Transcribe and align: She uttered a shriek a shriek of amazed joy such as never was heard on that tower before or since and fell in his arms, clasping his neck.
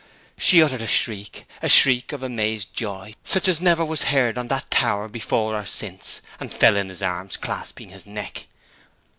She 0.35 0.63
uttered 0.63 0.81
a 0.81 0.87
shriek 0.87 1.45
a 1.61 1.69
shriek 1.69 2.11
of 2.11 2.23
amazed 2.23 2.73
joy 2.73 3.13
such 3.23 3.47
as 3.47 3.61
never 3.61 3.85
was 3.85 4.05
heard 4.05 4.35
on 4.35 4.47
that 4.47 4.71
tower 4.71 5.07
before 5.07 5.53
or 5.55 5.65
since 5.67 6.21
and 6.39 6.51
fell 6.51 6.75
in 6.75 6.89
his 6.89 7.03
arms, 7.03 7.37
clasping 7.37 7.89
his 7.89 8.07
neck. 8.07 8.47